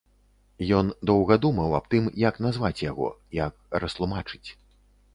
Ён 0.77 0.89
доўга 1.09 1.37
думаў 1.43 1.77
аб 1.81 1.85
тым, 1.93 2.09
як 2.23 2.41
назваць 2.49 2.75
яго, 2.89 3.13
як 3.45 3.53
растлумачыць. 3.85 4.47